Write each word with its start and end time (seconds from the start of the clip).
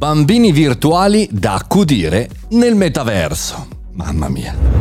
Bambini 0.00 0.50
virtuali 0.50 1.28
da 1.30 1.52
accudire 1.52 2.30
nel 2.52 2.74
metaverso. 2.74 3.66
Mamma 3.92 4.30
mia. 4.30 4.79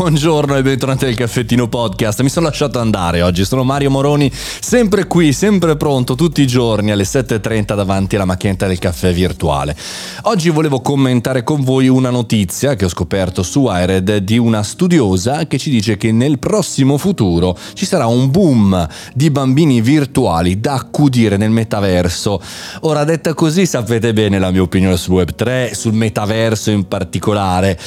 Buongiorno 0.00 0.56
e 0.56 0.62
bentornati 0.62 1.04
al 1.04 1.14
caffettino 1.14 1.68
podcast. 1.68 2.22
Mi 2.22 2.30
sono 2.30 2.46
lasciato 2.46 2.78
andare 2.78 3.20
oggi. 3.20 3.44
Sono 3.44 3.64
Mario 3.64 3.90
Moroni, 3.90 4.32
sempre 4.32 5.06
qui, 5.06 5.34
sempre 5.34 5.76
pronto, 5.76 6.14
tutti 6.14 6.40
i 6.40 6.46
giorni 6.46 6.90
alle 6.90 7.02
7.30 7.02 7.76
davanti 7.76 8.14
alla 8.16 8.24
macchinetta 8.24 8.66
del 8.66 8.78
caffè 8.78 9.12
virtuale. 9.12 9.76
Oggi 10.22 10.48
volevo 10.48 10.80
commentare 10.80 11.44
con 11.44 11.62
voi 11.62 11.88
una 11.88 12.08
notizia 12.08 12.76
che 12.76 12.86
ho 12.86 12.88
scoperto 12.88 13.42
su 13.42 13.60
Wired 13.60 14.16
di 14.16 14.38
una 14.38 14.62
studiosa 14.62 15.46
che 15.46 15.58
ci 15.58 15.68
dice 15.68 15.98
che 15.98 16.12
nel 16.12 16.38
prossimo 16.38 16.96
futuro 16.96 17.54
ci 17.74 17.84
sarà 17.84 18.06
un 18.06 18.30
boom 18.30 18.88
di 19.12 19.30
bambini 19.30 19.82
virtuali 19.82 20.60
da 20.60 20.76
accudire 20.76 21.36
nel 21.36 21.50
metaverso. 21.50 22.40
Ora, 22.80 23.04
detta 23.04 23.34
così, 23.34 23.66
sapete 23.66 24.14
bene 24.14 24.38
la 24.38 24.50
mia 24.50 24.62
opinione 24.62 24.96
sul 24.96 25.22
Web3, 25.22 25.74
sul 25.74 25.92
metaverso 25.92 26.70
in 26.70 26.88
particolare. 26.88 27.78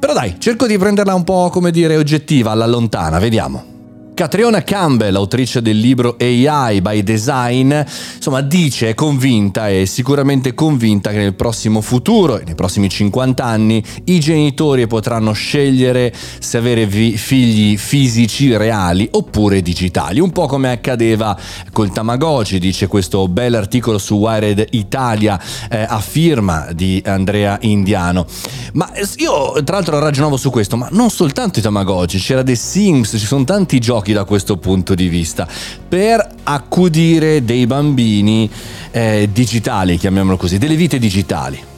Però 0.00 0.12
dai, 0.12 0.34
cerco 0.40 0.66
di 0.66 0.76
prenderla 0.76 1.14
un 1.14 1.22
po' 1.22 1.48
come 1.60 1.72
dire, 1.72 1.98
oggettiva, 1.98 2.52
alla 2.52 2.64
lontana, 2.64 3.18
vediamo. 3.18 3.79
Catriona 4.20 4.62
Campbell, 4.62 5.16
autrice 5.16 5.62
del 5.62 5.78
libro 5.78 6.14
AI 6.20 6.82
by 6.82 7.02
Design, 7.02 7.72
insomma 8.16 8.42
dice, 8.42 8.90
è 8.90 8.94
convinta 8.94 9.70
e 9.70 9.86
sicuramente 9.86 10.52
convinta 10.52 11.08
che 11.08 11.16
nel 11.16 11.32
prossimo 11.32 11.80
futuro, 11.80 12.38
nei 12.44 12.54
prossimi 12.54 12.90
50 12.90 13.42
anni, 13.42 13.82
i 14.04 14.20
genitori 14.20 14.86
potranno 14.86 15.32
scegliere 15.32 16.12
se 16.38 16.58
avere 16.58 16.86
figli 16.86 17.78
fisici 17.78 18.54
reali 18.54 19.08
oppure 19.10 19.62
digitali, 19.62 20.20
un 20.20 20.32
po' 20.32 20.46
come 20.46 20.70
accadeva 20.70 21.34
col 21.72 21.90
Tamagotchi, 21.90 22.58
dice 22.58 22.88
questo 22.88 23.26
bel 23.26 23.54
articolo 23.54 23.96
su 23.96 24.16
Wired 24.16 24.66
Italia 24.72 25.40
eh, 25.70 25.86
a 25.88 25.98
firma 26.00 26.66
di 26.72 27.02
Andrea 27.06 27.56
Indiano. 27.62 28.26
Ma 28.74 28.86
io 29.16 29.62
tra 29.64 29.76
l'altro 29.76 29.98
ragionavo 29.98 30.36
su 30.36 30.50
questo, 30.50 30.76
ma 30.76 30.88
non 30.90 31.08
soltanto 31.08 31.58
i 31.58 31.62
Tamagotchi, 31.62 32.18
c'era 32.18 32.42
The 32.42 32.54
Sims, 32.54 33.12
ci 33.12 33.24
sono 33.24 33.44
tanti 33.44 33.78
giochi 33.78 34.08
da 34.12 34.24
questo 34.24 34.56
punto 34.56 34.94
di 34.94 35.08
vista, 35.08 35.46
per 35.88 36.26
accudire 36.42 37.44
dei 37.44 37.66
bambini 37.66 38.50
eh, 38.90 39.28
digitali, 39.32 39.96
chiamiamolo 39.96 40.36
così, 40.36 40.58
delle 40.58 40.76
vite 40.76 40.98
digitali. 40.98 41.68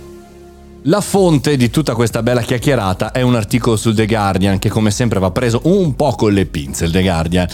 La 0.86 1.00
fonte 1.00 1.56
di 1.56 1.70
tutta 1.70 1.94
questa 1.94 2.24
bella 2.24 2.40
chiacchierata 2.40 3.12
è 3.12 3.22
un 3.22 3.36
articolo 3.36 3.76
sul 3.76 3.94
The 3.94 4.04
Guardian 4.04 4.58
che 4.58 4.68
come 4.68 4.90
sempre 4.90 5.20
va 5.20 5.30
preso 5.30 5.60
un 5.64 5.94
po' 5.94 6.16
con 6.16 6.32
le 6.32 6.44
pinze 6.46 6.86
il 6.86 6.90
The 6.90 7.02
Guardian 7.02 7.48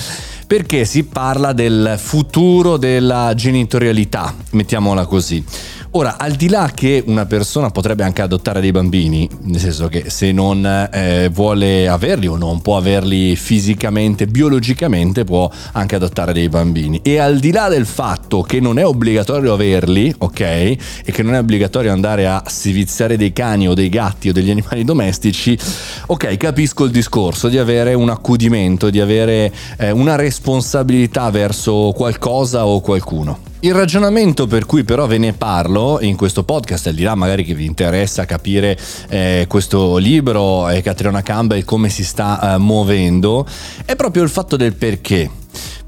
perché 0.47 0.87
si 0.87 1.05
parla 1.05 1.53
del 1.53 1.97
futuro 1.99 2.79
della 2.79 3.35
genitorialità, 3.35 4.35
mettiamola 4.53 5.05
così. 5.05 5.45
Ora, 5.93 6.19
al 6.19 6.33
di 6.33 6.51
là 6.51 6.71
che 6.75 7.03
una 7.07 7.25
persona 7.25 7.71
potrebbe 7.71 8.05
anche 8.05 8.21
adottare 8.21 8.61
dei 8.61 8.73
bambini, 8.73 9.27
nel 9.45 9.59
senso 9.59 9.89
che 9.89 10.11
se 10.11 10.33
non 10.33 10.65
eh, 10.93 11.31
vuole 11.33 11.89
averli 11.89 12.27
o 12.27 12.37
non 12.37 12.61
può 12.61 12.77
averli 12.77 13.35
fisicamente, 13.37 14.27
biologicamente, 14.27 15.25
può 15.25 15.51
anche 15.73 15.95
adottare 15.95 16.35
dei 16.35 16.51
bambini. 16.51 17.01
E 17.03 17.19
al 17.19 17.39
di 17.39 17.53
là 17.53 17.69
del 17.69 17.87
fatto 17.87 18.43
che 18.43 18.61
non 18.61 18.79
è 18.79 18.85
obbligatorio 18.85 19.55
averli, 19.55 20.15
ok? 20.19 20.41
E 20.41 20.79
che 21.07 21.23
non 21.23 21.35
è 21.35 21.39
obbligatorio 21.39 21.91
andare 21.91 22.27
a 22.27 22.43
siviziare 22.47 23.17
dei 23.17 23.33
cani 23.33 23.67
o 23.67 23.73
dei 23.73 23.89
gatti 23.89 24.29
o 24.29 24.33
degli 24.35 24.51
animali 24.51 24.85
domestici, 24.85 25.59
ok, 26.07 26.37
capisco 26.37 26.85
il 26.85 26.91
discorso 26.91 27.49
di 27.49 27.57
avere 27.57 27.95
un 27.95 28.11
accudimento, 28.11 28.91
di 28.91 29.01
avere 29.01 29.51
eh, 29.79 29.91
una 29.91 30.17
responsabilità 30.17 31.31
verso 31.31 31.93
qualcosa 31.97 32.67
o 32.67 32.83
qualcuno. 32.83 33.49
Il 33.61 33.75
ragionamento 33.75 34.47
per 34.47 34.67
cui 34.67 34.85
però 34.85 35.09
ve 35.09 35.19
ne 35.19 35.33
parlo 35.33 35.99
in 36.01 36.15
questo 36.15 36.45
podcast, 36.45 36.87
al 36.87 36.95
di 36.95 37.03
là 37.03 37.17
magari 37.17 37.43
che 37.43 37.55
vi 37.55 37.65
interessa 37.65 38.25
capire 38.25 38.79
eh, 39.09 39.47
questo 39.49 39.97
libro 39.97 40.69
e 40.69 40.81
Catriona 40.81 41.23
Campbell 41.23 41.65
come 41.65 41.89
si 41.89 42.05
sta 42.05 42.55
eh, 42.55 42.59
muovendo, 42.59 43.45
è 43.85 43.97
proprio 43.97 44.23
il 44.23 44.29
fatto 44.29 44.57
del 44.57 44.75
perché 44.75 45.29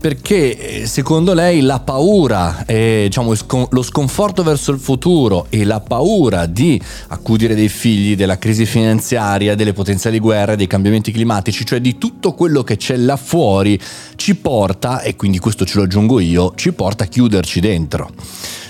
perché 0.01 0.81
eh, 0.81 0.87
secondo 0.87 1.35
lei 1.35 1.61
la 1.61 1.79
paura, 1.79 2.65
eh, 2.65 3.03
diciamo, 3.05 3.35
lo 3.69 3.83
sconforto 3.83 4.43
verso 4.43 4.73
il 4.73 4.79
futuro 4.79 5.45
e 5.51 5.65
la 5.65 5.81
paura 5.81 6.47
di 6.47 6.81
accudire 7.09 7.55
dei 7.55 7.69
figli, 7.69 8.17
della 8.17 8.39
crisi 8.39 8.65
finanziaria, 8.65 9.55
delle 9.55 9.75
potenziali 9.75 10.19
guerre, 10.19 10.57
dei 10.57 10.67
cambiamenti 10.67 11.13
climatici, 11.13 11.67
cioè 11.67 11.83
di 11.83 11.99
tutto 11.99 12.33
quello 12.33 12.63
che 12.63 12.79
c'è 12.79 12.97
là 12.97 13.19
fuori, 13.19 13.79
ci 14.17 14.37
porta, 14.37 15.03
e 15.03 15.17
quindi 15.17 15.39
questo 15.39 15.67
ce 15.67 15.77
lo 15.77 15.85
aggiungo 15.85 16.19
io, 16.19 16.55
ci 16.57 16.73
porta 16.73 17.05
a 17.05 17.07
chiuderci 17.07 17.61
dentro. 17.61 18.11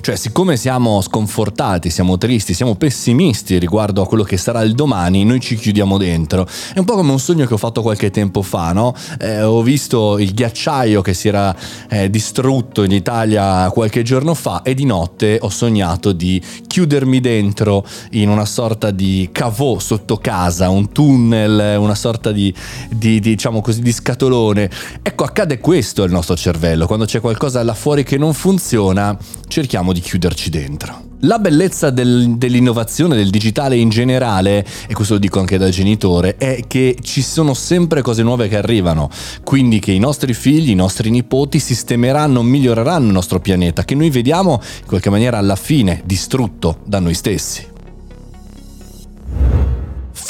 Cioè, 0.03 0.17
siccome 0.17 0.57
siamo 0.57 1.03
sconfortati, 1.03 1.91
siamo 1.91 2.17
tristi, 2.17 2.55
siamo 2.55 2.75
pessimisti 2.75 3.59
riguardo 3.59 4.01
a 4.01 4.07
quello 4.07 4.23
che 4.23 4.39
sarà 4.39 4.63
il 4.63 4.75
domani, 4.75 5.25
noi 5.25 5.41
ci 5.41 5.57
chiudiamo 5.57 5.99
dentro. 5.99 6.49
È 6.73 6.79
un 6.79 6.87
po' 6.87 6.95
come 6.95 7.13
un 7.13 7.21
sogno 7.21 7.45
che 7.45 7.53
ho 7.53 7.59
fatto 7.59 7.83
qualche 7.83 8.11
tempo 8.11 8.41
fa, 8.41 8.73
no? 8.73 8.95
Eh, 9.19 9.43
ho 9.43 9.61
visto 9.61 10.19
il 10.19 10.33
ghiacciaio 10.33 11.03
che 11.03 11.13
si 11.13 11.29
era 11.29 11.55
eh, 11.91 12.09
distrutto 12.09 12.83
in 12.83 12.93
Italia 12.93 13.69
qualche 13.71 14.03
giorno 14.03 14.33
fa 14.33 14.63
e 14.63 14.73
di 14.73 14.87
notte 14.87 15.39
ho 15.41 15.51
sognato 15.51 16.13
di 16.13 16.43
chiudermi 16.67 17.21
dentro 17.21 17.85
in 18.13 18.31
una 18.31 18.47
sorta 18.47 18.91
di 18.91 19.29
cavò 19.31 19.79
sotto 19.79 20.17
casa, 20.17 20.71
un 20.71 20.93
tunnel, 20.93 21.79
una 21.79 21.95
sorta 21.95 22.33
di, 22.33 22.53
di, 22.89 23.21
di 23.21 23.31
diciamo 23.31 23.61
così, 23.61 23.83
di 23.83 23.93
scatolone. 23.93 24.71
Ecco, 25.03 25.25
accade 25.25 25.59
questo 25.59 26.03
al 26.03 26.11
nostro 26.11 26.37
cervello, 26.37 26.87
quando 26.87 27.05
c'è 27.05 27.21
qualcosa 27.21 27.63
là 27.63 27.75
fuori 27.75 28.03
che 28.03 28.17
non 28.17 28.33
funziona, 28.33 29.15
cerchiamo 29.47 29.90
cerchiamo 29.91 29.93
di 29.93 30.01
chiuderci 30.01 30.51
dentro. 30.51 31.09
La 31.21 31.39
bellezza 31.39 31.91
del, 31.91 32.37
dell'innovazione, 32.37 33.17
del 33.17 33.31
digitale 33.31 33.77
in 33.77 33.91
generale, 33.91 34.65
e 34.87 34.95
questo 34.95 35.15
lo 35.15 35.21
dico 35.21 35.39
anche 35.39 35.59
da 35.59 35.69
genitore, 35.69 36.37
è 36.37 36.65
che 36.67 36.97
ci 37.03 37.21
sono 37.21 37.53
sempre 37.53 38.01
cose 38.01 38.23
nuove 38.23 38.49
che 38.49 38.57
arrivano, 38.57 39.11
quindi 39.45 39.81
che 39.81 39.93
i 39.93 39.99
nostri 39.99 40.33
figli, 40.33 40.71
i 40.71 40.75
nostri 40.75 41.11
nipoti 41.11 41.59
sistemeranno, 41.59 42.43
miglioreranno 42.43 43.07
il 43.07 43.13
nostro 43.13 43.41
pianeta, 43.41 43.85
che 43.85 43.95
noi 43.95 44.11
vediamo 44.11 44.61
in 44.81 44.87
qualche 44.87 45.11
maniera 45.11 45.39
alla 45.39 45.57
fine 45.57 46.03
distrutto 46.05 46.79
da 46.85 47.01
noi 47.01 47.15
stessi. 47.15 47.70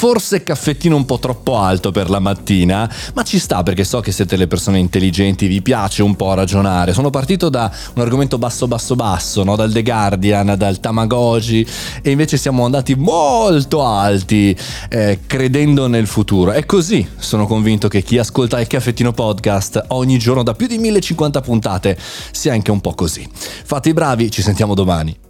Forse 0.01 0.41
caffettino 0.41 0.95
un 0.95 1.05
po' 1.05 1.19
troppo 1.19 1.59
alto 1.59 1.91
per 1.91 2.09
la 2.09 2.17
mattina, 2.17 2.91
ma 3.13 3.21
ci 3.21 3.37
sta 3.37 3.61
perché 3.61 3.83
so 3.83 3.99
che 3.99 4.11
siete 4.11 4.35
le 4.35 4.47
persone 4.47 4.79
intelligenti, 4.79 5.45
vi 5.45 5.61
piace 5.61 6.01
un 6.01 6.15
po' 6.15 6.33
ragionare. 6.33 6.91
Sono 6.91 7.11
partito 7.11 7.49
da 7.49 7.71
un 7.93 8.01
argomento 8.01 8.39
basso 8.39 8.67
basso 8.67 8.95
basso, 8.95 9.43
no? 9.43 9.55
dal 9.55 9.71
The 9.71 9.83
Guardian, 9.83 10.55
dal 10.57 10.79
Tamagotchi 10.79 11.63
e 12.01 12.09
invece 12.09 12.37
siamo 12.37 12.65
andati 12.65 12.95
molto 12.95 13.85
alti 13.85 14.57
eh, 14.89 15.19
credendo 15.27 15.85
nel 15.85 16.07
futuro. 16.07 16.51
E 16.51 16.65
così 16.65 17.07
sono 17.17 17.45
convinto 17.45 17.87
che 17.87 18.01
chi 18.01 18.17
ascolta 18.17 18.59
il 18.59 18.65
caffettino 18.65 19.11
podcast 19.11 19.85
ogni 19.89 20.17
giorno 20.17 20.41
da 20.41 20.55
più 20.55 20.65
di 20.65 20.79
1050 20.79 21.41
puntate 21.41 21.95
sia 22.31 22.53
anche 22.53 22.71
un 22.71 22.81
po' 22.81 22.95
così. 22.95 23.29
Fate 23.31 23.89
i 23.89 23.93
bravi, 23.93 24.31
ci 24.31 24.41
sentiamo 24.41 24.73
domani. 24.73 25.29